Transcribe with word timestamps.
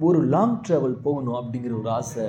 ஒரு 0.00 0.24
long 0.24 0.62
travel 0.68 1.00
போகணும் 1.02 1.34
அப்படிங்கிற 1.34 1.78
ஒரு 1.78 1.90
ஆசை 1.90 2.24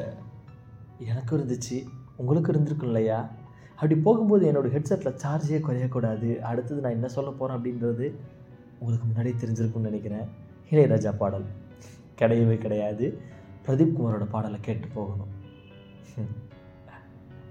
எனக்கும் 1.00 1.40
இருந்துச்சு. 1.40 1.84
உங்களுக்கும் 2.16 2.52
இருந்திருக்கும் 2.52 2.88
இல்லையா? 2.88 3.30
அப்படி 3.74 3.96
போகும்போது 3.96 4.52
என்னோடய 4.52 4.68
ஹெட்செட்டில் 4.68 5.20
சார்ஜே 5.24 5.60
குறையக்கூடாது. 5.60 6.40
அடுத்தது 6.40 6.82
நான் 6.82 6.92
என்ன 6.92 7.08
சொல்ல 7.08 7.32
போகிறேன் 7.32 7.62
அப்படின்றது 7.62 8.16
உங்களுக்கு 8.80 9.06
முன்னாடியே 9.06 9.36
தெரிஞ்சிருக்கும்னு 9.36 9.80
நினைக்கிறேன். 9.80 10.28
இளையராஜா 10.70 11.18
பாடல். 11.18 11.46
கிடையவே 12.18 12.58
கிடையாது. 12.58 13.22
பிரதீப் 13.66 13.94
குமாரோட 14.00 14.30
பாடலை 14.30 14.60
கேட்டு 14.60 14.88
போகணும். 14.88 15.28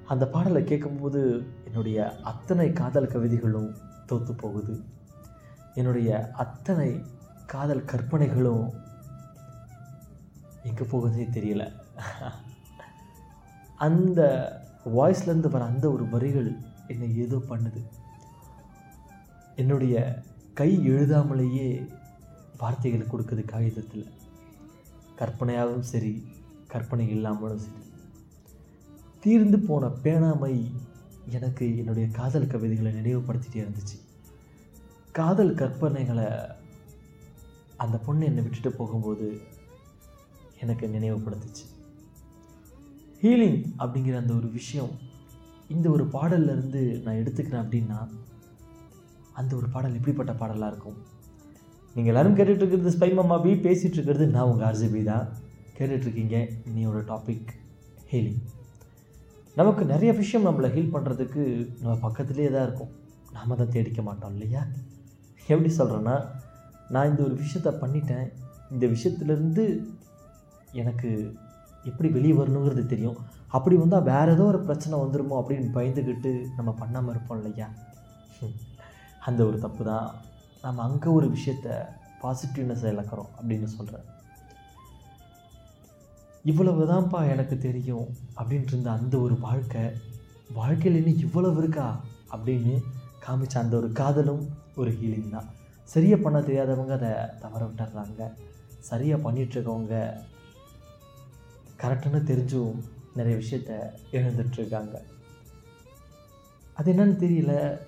அந்த 0.06 0.28
பாடலை 0.28 0.64
கேட்கும்போது 0.64 1.44
என்னுடைய 1.64 2.16
அத்தனை 2.20 2.72
காதல் 2.72 3.06
கவிதைகளும் 3.06 3.76
தோற்று 4.06 4.34
போகுது. 4.34 4.80
என்னுடைய 5.74 6.30
அத்தனை 6.32 7.02
காதல் 7.46 7.84
கற்பனைகளும் 7.84 8.84
எங்கே 10.68 10.84
போகுதுன்னே 10.90 11.26
தெரியல. 11.36 11.64
அந்த 13.86 14.20
வாய்ஸ்லேருந்து 14.96 15.50
வர 15.54 15.62
அந்த 15.64 15.86
ஒரு 15.94 16.04
வரிகள் 16.14 16.48
என்னை 16.92 17.08
ஏதோ 17.24 17.38
பண்ணுது. 17.50 17.80
என்னுடைய 19.62 19.96
கை 20.58 20.70
எழுதாமலேயே 20.90 21.68
வார்த்தைகள் 22.60 23.10
கொடுக்குது 23.12 23.42
காகிதத்தில். 23.52 24.06
கற்பனையாகவும் 25.18 25.90
சரி 25.92 26.12
கற்பனை 26.72 27.06
இல்லாமலும் 27.08 27.64
சரி. 27.64 27.82
தீர்ந்து 29.24 29.58
போன 29.68 29.86
பேணாமை 30.04 30.54
எனக்கு 31.36 31.64
என்னுடைய 31.80 32.06
காதல் 32.18 32.50
கவிதைகளை 32.52 32.90
நினைவுபடுத்திகிட்டே 32.92 33.62
இருந்துச்சு. 33.62 33.96
காதல் 35.18 35.54
கற்பனைகளை 35.60 36.28
அந்த 37.84 37.96
பொண்ணு 38.06 38.24
என்னை 38.24 38.42
விட்டுட்டு 38.42 38.70
போகும்போது 38.80 39.28
எனக்கு 40.62 40.86
நினைவுபடுத்துச்சு. 40.86 41.64
ஹீலிங் 43.22 43.60
அப்படிங்கிற 43.78 44.16
அந்த 44.22 44.32
ஒரு 44.34 44.48
விஷயம் 44.58 44.92
இந்த 45.74 45.86
ஒரு 45.90 46.04
பாடல்லேருந்து 46.04 46.82
நான் 47.04 47.20
எடுத்துக்கிறேன் 47.20 47.62
அப்படின்னா 47.64 47.98
அந்த 49.32 49.52
ஒரு 49.56 49.68
பாடல் 49.68 49.96
எப்படிப்பட்ட 49.98 50.32
பாடலாக 50.32 50.72
இருக்கும்? 50.72 50.98
நீங்கள் 51.94 52.12
எல்லாரும் 52.12 52.36
கேட்டுட்டு 52.36 52.62
இருக்கிறது 52.62 52.92
ஸ்பை 52.96 53.14
மாமா 53.14 53.38
பி 53.38 53.52
பேசிகிட்டு 53.66 53.98
இருக்கிறது 53.98 54.26
நான் 54.26 54.48
உங்கள் 54.50 54.68
ஆர்ஜிபி 54.68 55.02
தான். 55.04 55.26
கேட்டுட்ருக்கீங்க 55.78 56.36
இன்னையோட 56.68 57.00
டாபிக் 57.12 57.50
ஹீலிங் 58.10 58.42
நமக்கு 59.54 59.84
நிறைய 59.84 60.12
விஷயம் 60.12 60.46
நம்மளை 60.46 60.68
ஹீல் 60.74 60.94
பண்ணுறதுக்கு 60.94 61.42
நம்ம 61.82 61.94
பக்கத்துலேயே 62.06 62.50
தான் 62.54 62.66
இருக்கும். 62.68 62.92
நாம் 63.32 63.56
தான் 63.56 63.72
தேடிக்க 63.74 64.02
மாட்டோம் 64.02 64.32
இல்லையா? 64.32 64.62
எப்படி 65.46 65.70
சொல்கிறேன்னா 65.78 66.16
நான் 66.94 67.10
இந்த 67.10 67.22
ஒரு 67.22 67.34
விஷயத்த 67.42 67.70
பண்ணிட்டேன். 67.82 68.26
இந்த 68.70 68.84
விஷயத்துலேருந்து 68.86 69.64
எனக்கு 70.82 71.10
எப்படி 71.90 72.08
வெளியே 72.16 72.34
வரணுங்கிறது 72.38 72.84
தெரியும். 72.92 73.18
அப்படி 73.56 73.74
வந்தால் 73.82 74.08
வேறு 74.10 74.32
ஏதோ 74.36 74.44
ஒரு 74.52 74.60
பிரச்சனை 74.68 74.94
வந்துருமோ 75.02 75.36
அப்படின்னு 75.40 75.68
பயந்துக்கிட்டு 75.76 76.30
நம்ம 76.56 76.70
பண்ணாமல் 76.80 77.12
இருப்போம் 77.14 77.38
இல்லையா? 77.40 77.68
அந்த 79.28 79.40
ஒரு 79.48 79.58
தப்பு 79.64 79.84
தான் 79.90 80.08
நம்ம 80.64 80.82
அங்கே 80.88 81.08
ஒரு 81.18 81.26
விஷயத்த 81.36 81.68
பாசிட்டிவ்னஸ் 82.22 82.84
இழக்கிறோம் 82.90 83.30
அப்படின்னு 83.38 83.68
சொல்கிறேன் 83.76 84.06
இவ்வளவு 86.50 86.82
தான்ப்பா 86.90 87.20
எனக்கு 87.34 87.56
தெரியும் 87.66 88.06
அப்படின்ட்டு 88.38 88.72
இருந்த 88.74 88.90
அந்த 88.98 89.14
ஒரு 89.26 89.36
வாழ்க்கை 89.46 89.84
வாழ்க்கையில் 90.58 90.98
இன்னும் 91.00 91.22
இவ்வளவு 91.26 91.58
இருக்கா 91.62 91.86
அப்படின்னு 92.34 92.74
காமிச்ச 93.24 93.54
அந்த 93.62 93.74
ஒரு 93.80 93.88
காதலும் 94.00 94.44
ஒரு 94.80 94.90
ஹீலிங் 94.98 95.34
தான். 95.36 95.48
சரியாக 95.92 96.18
பண்ண 96.22 96.38
தெரியாதவங்க 96.48 96.94
அதை 96.98 97.10
தவற 97.42 97.60
விட்டுறாங்க. 97.68 98.22
சரியாக 98.90 99.24
பண்ணிகிட்ருக்கவங்க 99.24 99.94
கரெக்டுன்னு 101.78 102.28
தெரிஞ்சும் 102.30 102.84
நிறைய 103.14 103.38
விஷயத்த 103.38 103.78
எழுந்துட்டுருக்காங்க. 104.12 104.94
அது 106.74 106.92
என்னன்னு 106.92 107.22
தெரியல. 107.24 107.78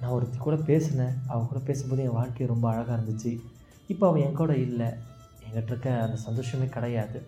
நான் 0.00 0.10
ஒருத்தி 0.10 0.38
கூட 0.38 0.56
பேசினேன். 0.56 1.14
அவன் 1.26 1.46
கூட 1.46 1.60
பேசும்போது 1.60 2.02
என் 2.02 2.12
வாழ்க்கை 2.12 2.46
ரொம்ப 2.46 2.70
அழகாக 2.70 3.02
இருந்துச்சு. 3.02 3.40
இப்போ 3.86 4.08
அவன் 4.08 4.20
என் 4.20 4.34
கூட 4.34 4.56
இல்லை. 4.56 4.86
என்கிட்ட 4.86 5.64
இருக்க 5.64 6.02
அந்த 6.02 6.16
சந்தோஷமே 6.16 6.68
கிடையாது. 6.68 7.22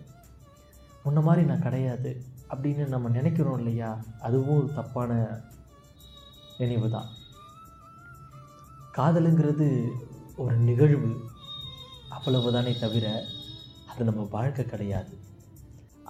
முன்ன 1.05 1.23
மாதிரி 1.23 1.45
நான் 1.45 1.61
கிடையாது 1.61 2.23
அப்படின்னு 2.49 2.87
நம்ம 2.87 3.09
நினைக்கிறோம் 3.09 3.57
இல்லையா? 3.57 4.03
அதுவும் 4.19 4.57
ஒரு 4.57 4.73
தப்பான 4.73 5.41
நினைவு 6.57 6.89
தான். 6.89 7.07
காதலுங்கிறது 8.97 9.89
ஒரு 10.35 10.57
நிகழ்வு. 10.57 11.25
அவ்வளவுதானே 12.11 12.79
தவிர 12.79 13.25
அது 13.87 14.03
நம்ம 14.03 14.27
வாழ்க்கை 14.31 14.65
கிடையாது. 14.65 15.17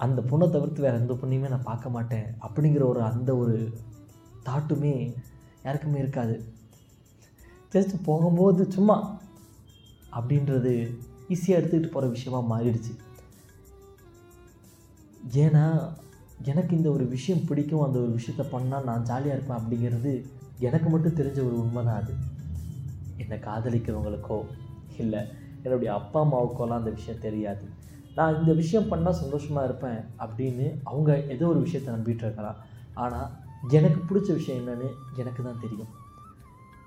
அந்த 0.04 0.20
பொண்ணை 0.30 0.46
தவிர்த்து 0.50 0.84
வேறு 0.84 1.00
எந்த 1.00 1.14
பொண்ணையுமே 1.20 1.48
நான் 1.54 1.68
பார்க்க 1.70 1.94
மாட்டேன் 1.96 2.26
அப்படிங்கிற 2.46 2.82
ஒரு 2.92 3.00
அந்த 3.08 3.30
ஒரு 3.42 3.56
தாட்டுமே 4.46 4.94
யாருக்குமே 5.64 5.98
இருக்காது. 5.98 6.36
ஜஸ்ட் 7.72 7.94
போகும்போது 8.04 8.62
சும்மா 8.76 8.96
அப்படின்றது 10.18 10.72
ஈஸியாக 11.32 11.58
எடுத்துக்கிட்டு 11.60 11.94
போகிற 11.94 12.10
விஷயமா 12.16 12.40
மாறிடுச்சு. 12.52 12.92
ஏன்னா 15.42 15.64
எனக்கு 16.50 16.72
இந்த 16.76 16.88
ஒரு 16.90 17.04
விஷயம் 17.06 17.44
பிடிக்கும் 17.48 17.84
அந்த 17.86 17.98
ஒரு 17.98 18.12
விஷயத்த 18.18 18.44
பண்ணால் 18.54 18.88
நான் 18.88 19.06
ஜாலியாக 19.10 19.36
இருப்பேன் 19.36 19.60
அப்படிங்கிறது 19.60 20.12
எனக்கு 20.68 20.88
மட்டும் 20.88 21.18
தெரிஞ்ச 21.20 21.38
ஒரு 21.48 21.56
உண்மை 21.62 21.82
தான் 21.84 22.00
அது. 22.02 22.14
என்னை 23.16 23.38
காதலிக்கிறவங்களுக்கோ 23.38 24.38
இல்லை 24.98 25.20
என்னுடைய 25.62 25.90
அப்பா 25.94 26.18
அம்மாவுக்கோலாம் 26.24 26.80
அந்த 26.80 26.90
விஷயம் 26.90 27.24
தெரியாது. 27.26 27.64
நான் 28.14 28.38
இந்த 28.38 28.52
விஷயம் 28.52 28.90
பண்ணால் 28.92 29.20
சந்தோஷமாக 29.22 29.64
இருப்பேன் 29.64 30.00
அப்படின்னு 30.18 30.80
அவங்க 30.84 31.18
ஏதோ 31.18 31.46
ஒரு 31.46 31.60
விஷயத்தை 31.60 31.94
நம்பிட்டு 31.94 32.24
இருக்கலாம். 32.26 32.56
ஆனால் 32.94 33.28
எனக்கு 33.70 34.00
பிடிச்ச 34.08 34.28
விஷயம் 34.32 34.60
என்னென்னு 34.60 34.88
எனக்கு 35.16 35.42
தான் 35.42 35.60
தெரியும். 35.60 35.90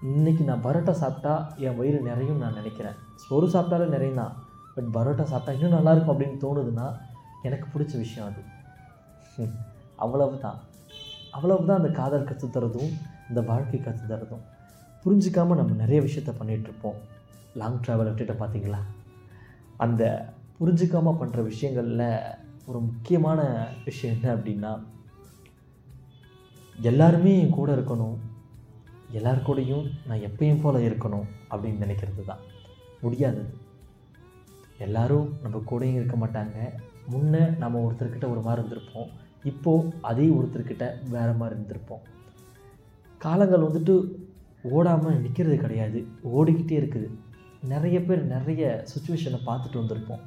இன்றைக்கி 0.01 0.43
நான் 0.43 0.63
பரோட்டா 0.63 0.91
சாப்பிட்டா 0.91 1.53
என் 1.57 1.75
வயிறு 1.75 2.01
நிறையும் 2.01 2.37
நான் 2.37 2.53
நினைக்கிறேன். 2.53 2.93
சோறு 3.15 3.47
சாப்பிட்டாலும் 3.47 3.93
நிறையும் 3.95 4.15
தான் 4.15 4.33
பட் 4.75 4.89
பரோட்டா 4.93 5.23
சாப்பிட்டா 5.23 5.51
இன்னும் 5.51 5.75
நல்லாயிருக்கும் 5.77 6.13
அப்படின்னு 6.13 6.43
தோணுதுன்னா 6.43 6.87
எனக்கு 7.43 7.67
பிடிச்ச 7.73 7.97
விஷயம் 7.97 8.27
அது. 8.29 8.41
அவ்வளவு 9.95 10.39
தான் 10.39 10.59
அவ்வளவு 11.31 11.65
தான் 11.65 11.77
அந்த 11.77 11.89
காதல் 11.89 12.23
கற்றுத் 12.23 12.53
தரதும் 12.53 12.91
இந்த 13.29 13.41
வாழ்க்கை 13.41 13.79
கற்றுத் 13.81 14.11
தரதும் 14.11 14.43
புரிஞ்சிக்காமல் 15.05 15.55
நம்ம 15.55 15.73
நிறைய 15.73 16.01
விஷயத்த 16.01 16.31
பண்ணிகிட்ருப்போம் 16.39 16.99
லாங் 17.55 17.79
ட்ராவல் 17.87 18.09
விட்டுட்டு 18.09 18.33
பார்த்தீங்களா? 18.33 18.79
அந்த 19.77 20.03
புரிஞ்சிக்காமல் 20.63 21.17
பண்ணுற 21.19 21.43
விஷயங்களில் 21.43 22.09
ஒரு 22.65 22.79
முக்கியமான 22.79 23.39
விஷயம் 23.85 24.15
என்ன 24.15 24.35
அப்படின்னா 24.35 24.71
எல்லாருமே 26.81 27.39
என் 27.39 27.57
கூட 27.57 27.75
இருக்கணும். 27.75 28.15
எல்லார் 29.11 29.45
கூடயும் 29.47 29.91
நான் 30.07 30.23
எப்பயும் 30.27 30.61
போல் 30.61 30.75
இருக்கணும் 30.75 31.25
அப்படின்னு 31.51 31.83
நினைக்கிறது 31.83 32.23
தான். 32.25 32.39
முடியாதது 33.01 33.53
எல்லாரும் 34.77 35.27
நம்ம 35.41 35.61
கூடயும் 35.71 35.97
இருக்க 35.99 36.15
மாட்டாங்க. 36.15 36.57
முன்னே 37.09 37.43
நம்ம 37.63 37.81
ஒருத்தர்கிட்ட 37.85 38.29
ஒரு 38.29 38.41
மாதிரி 38.41 38.61
இருந்திருப்போம். 38.61 39.09
இப்போது 39.43 39.93
அதே 40.01 40.27
ஒருத்தர்கிட்ட 40.27 41.09
வேறு 41.09 41.33
மாதிரி 41.33 41.59
இருந்திருப்போம். 41.59 42.03
காலங்கள் 43.17 43.67
வந்துட்டு 43.67 44.15
ஓடாமல் 44.63 45.21
நிற்கிறது 45.21 45.57
கிடையாது. 45.57 46.07
ஓடிக்கிட்டே 46.37 46.79
இருக்குது. 46.81 47.09
நிறைய 47.61 48.03
பேர் 48.03 48.23
நிறைய 48.25 48.85
சுச்சுவேஷனை 48.93 49.41
பார்த்துட்டு 49.45 49.81
வந்திருப்போம். 49.81 50.23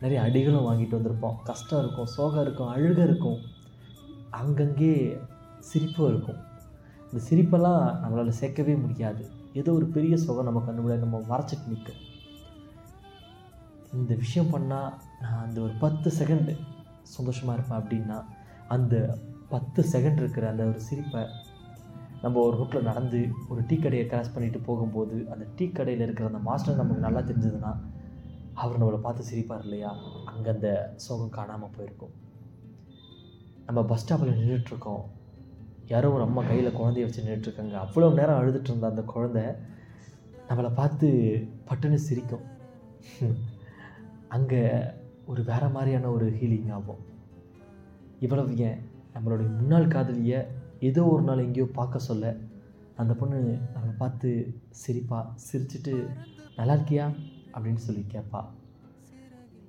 நிறைய 0.00 0.22
அடிகளும் 0.22 0.66
வாங்கிட்டு 0.68 0.98
வந்திருப்போம். 0.98 1.36
கஷ்டம் 1.44 1.78
இருக்கும் 1.78 2.06
சோகம் 2.06 2.42
இருக்கும் 2.42 2.68
அழுக 2.68 2.98
இருக்கும். 3.02 3.38
அங்கங்கே 4.30 5.20
சிரிப்பும் 5.58 6.08
இருக்கும். 6.08 6.38
இந்த 7.12 7.24
சிரிப்பெல்லாம் 7.30 7.82
நம்மளால் 8.02 8.38
சேர்க்கவே 8.40 8.80
முடியாது. 8.80 9.30
ஏதோ 9.52 9.72
ஒரு 9.72 9.86
பெரிய 9.86 10.16
சுகம் 10.16 10.44
நம்ம 10.44 10.62
கண்ணு 10.66 10.98
நம்ம 10.98 11.22
மறைச்சிட்டு 11.28 11.68
நிற்கும். 11.68 12.02
இந்த 13.92 14.14
விஷயம் 14.14 14.52
பண்ணால் 14.52 14.92
நான் 15.22 15.42
அந்த 15.44 15.60
ஒரு 15.60 15.72
பத்து 15.80 16.12
செகண்டு 16.18 16.56
சந்தோஷமாக 17.02 17.58
இருப்பேன் 17.58 17.80
அப்படின்னா 17.80 18.24
அந்த 18.68 19.18
பத்து 19.48 19.84
செகண்ட் 19.92 20.16
இருக்கிற 20.16 20.48
அந்த 20.48 20.64
ஒரு 20.64 20.80
சிரிப்பை 20.80 21.22
நம்ம 22.22 22.40
ஒரு 22.40 22.56
ரூட்டில் 22.56 22.82
நடந்து 22.82 23.28
ஒரு 23.48 23.64
டீ 23.66 23.76
கடையை 23.76 24.06
கிராஸ் 24.06 24.34
பண்ணிட்டு 24.34 24.58
போகும்போது 24.58 25.28
அந்த 25.30 25.46
டீ 25.56 25.68
கடையில் 25.68 26.00
இருக்கிற 26.00 26.28
அந்த 26.28 26.38
மாஸ்டர் 26.38 26.76
நமக்கு 26.76 27.02
நல்லா 27.02 27.20
தெரிஞ்சதுன்னா 27.20 27.76
அவர் 28.62 28.80
நம்மளை 28.80 28.98
பார்த்து 29.02 29.28
சிரிப்பார் 29.30 29.64
இல்லையா? 29.66 29.90
அங்கே 30.30 30.48
அந்த 30.54 30.68
சோகம் 31.04 31.36
காணாமல் 31.36 31.74
போயிருக்கும். 31.76 32.14
நம்ம 33.66 33.80
பஸ் 33.90 34.02
ஸ்டாப்பில் 34.02 34.36
நின்றுட்டுருக்கோம் 34.38 35.04
யாரோ 35.92 36.08
ஒரு 36.10 36.24
அம்மா 36.26 36.42
கையில் 36.42 36.76
குழந்தைய 36.78 37.06
வச்சு 37.06 37.24
நின்றுட்டுருக்காங்க 37.26 37.76
அவ்வளோ 37.84 38.08
நேரம் 38.18 38.38
அழுதுட்டு 38.40 38.70
இருந்த 38.70 38.86
அந்த 38.92 39.02
குழந்தை 39.12 39.44
நம்மளை 40.48 40.70
பார்த்து 40.74 41.08
பட்டுன்னு 41.68 41.98
சிரிக்கும். 42.08 42.44
அங்கே 44.36 44.62
ஒரு 45.30 45.42
வேறு 45.42 45.68
மாதிரியான 45.68 46.10
ஒரு 46.10 46.26
ஹீலிங் 46.38 46.70
ஆகும். 46.76 47.02
இவ்வளவு 48.26 48.52
ஏன்? 48.68 48.78
நம்மளுடைய 49.14 49.48
முன்னாள் 49.58 49.92
காதலியை 49.94 50.40
ஏதோ 50.88 51.02
ஒரு 51.14 51.22
நாள் 51.22 51.44
எங்கேயோ 51.46 51.66
பார்க்க 51.78 52.08
சொல்ல 52.10 52.34
அந்த 53.02 53.12
பொண்ணு 53.14 53.38
நம்மளை 53.72 53.94
பார்த்து 53.98 54.28
சிரிப்பா 54.82 55.18
சிரிச்சிட்டு 55.46 55.94
நல்லா 56.56 56.74
இருக்கியா? 56.76 57.06
அப்படின்னு 57.58 57.86
சொல்லி 57.86 58.04
கேட்பா 58.12 58.40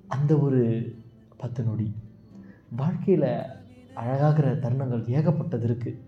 அந்த 0.08 0.38
ஒரு 0.38 0.62
பத்து 1.38 1.64
நொடி. 1.64 1.96
வாழ்க்கையில் 2.76 3.30
அழகாகிற 3.96 4.48
தருணங்கள் 4.64 5.04
ஏகப்பட்டது 5.18 5.68
இருக்குது 5.68 6.00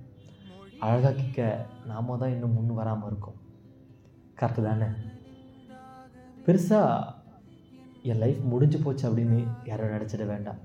அழகாக்கிக்க 0.79 1.65
நாம 1.87 2.17
தான் 2.17 2.29
இன்னும் 2.29 2.53
முன் 2.53 2.73
வராமல் 2.73 3.09
இருக்கோம். 3.09 3.37
கரெக்டு 4.39 4.61
தானே? 4.63 4.87
பெருசாக 6.45 7.13
என் 8.03 8.17
லைஃப் 8.17 8.39
முடிஞ்சு 8.43 8.79
போச்சு 8.79 9.03
அப்படின்னு 9.09 9.47
யாரும் 9.65 9.89
நினச்சிட 9.89 10.25
வேண்டாம். 10.27 10.61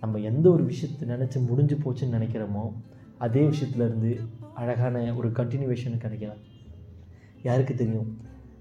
நம்ம 0.00 0.18
எந்த 0.18 0.50
ஒரு 0.50 0.64
விஷயத்தை 0.64 1.08
நினச்சி 1.08 1.46
முடிஞ்சு 1.46 1.76
போச்சுன்னு 1.76 2.16
நினைக்கிறோமோ 2.18 2.64
அதே 3.18 3.48
விஷயத்துலேருந்து 3.48 4.10
அழகான 4.54 5.14
ஒரு 5.14 5.28
கண்டினியூவேஷன் 5.28 5.96
கிடைக்கலாம் 5.96 6.42
யாருக்கு 7.42 7.74
தெரியும்? 7.74 8.10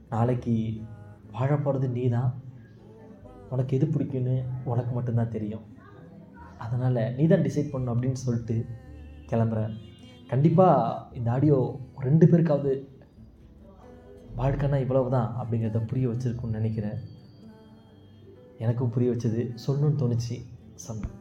நாளைக்கு 0.10 0.82
வாழ 1.36 1.52
போகிறது 1.58 1.88
நீ 1.98 2.04
தான் 2.16 2.32
உனக்கு 3.54 3.78
எது 3.78 3.86
பிடிக்குன்னு 3.94 4.36
உனக்கு 4.72 4.92
மட்டும்தான் 4.98 5.34
தெரியும். 5.36 5.66
அதனால் 6.66 7.02
நீ 7.18 7.24
தான் 7.32 7.46
டிசைட் 7.48 7.74
பண்ணும் 7.74 7.94
அப்படின்னு 7.94 8.20
சொல்லிட்டு 8.26 8.56
கிளம்புறேன். 9.32 9.74
கண்டிப்பாக 10.32 11.08
இந்த 11.20 11.30
ஆடியோ 11.36 11.58
ரெண்டு 12.08 12.26
பேருக்காவது 12.32 12.74
வாழ்க்கைனா 14.40 14.78
இவ்வளவு 14.86 15.16
தான் 15.18 15.32
அப்படிங்கிறத 15.42 15.82
புரிய 15.92 16.08
வச்சுருக்குன்னு 16.12 16.60
நினைக்கிறேன். 16.60 17.00
எனக்கும் 18.64 18.94
புரிய 18.96 19.10
வச்சது 19.14 19.44
சொல்லணும்னு 19.66 20.02
தோணுச்சு. 20.04 20.38
சொன்னேன் 20.86 21.20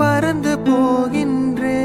பறந்து 0.00 0.52
போகின்றே. 0.66 1.80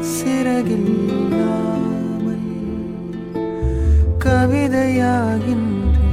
சிறகில் 0.00 0.90
நாமல் 1.32 2.48
கவிதையாகின்றே. 4.24 6.10